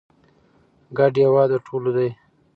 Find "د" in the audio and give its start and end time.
1.51-1.53